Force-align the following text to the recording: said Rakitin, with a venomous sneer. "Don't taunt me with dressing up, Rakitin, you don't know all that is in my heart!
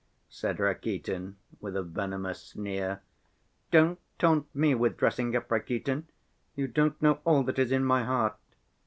said 0.29 0.59
Rakitin, 0.59 1.35
with 1.59 1.75
a 1.77 1.83
venomous 1.83 2.41
sneer. 2.41 3.01
"Don't 3.69 3.99
taunt 4.17 4.47
me 4.55 4.73
with 4.73 4.97
dressing 4.97 5.35
up, 5.35 5.51
Rakitin, 5.51 6.07
you 6.55 6.65
don't 6.67 6.99
know 7.03 7.19
all 7.23 7.43
that 7.43 7.59
is 7.59 7.71
in 7.71 7.85
my 7.85 8.03
heart! 8.03 8.35